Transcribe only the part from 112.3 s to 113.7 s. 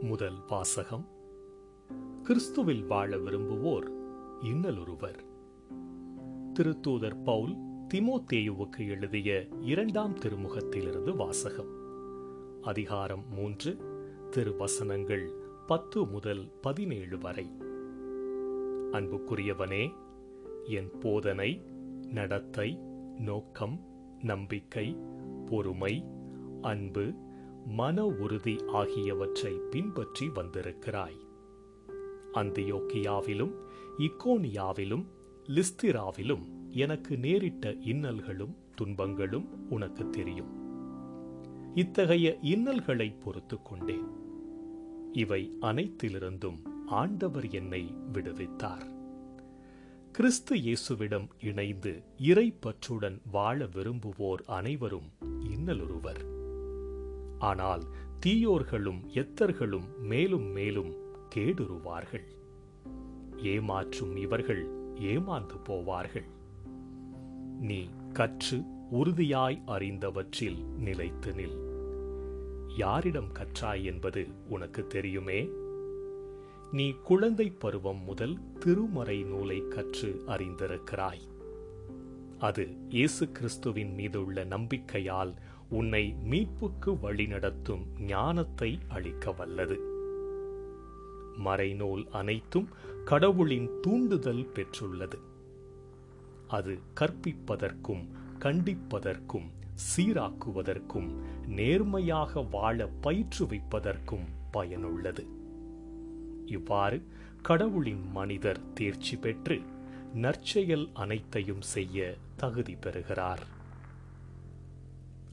தகுதி பெறுகிறார்.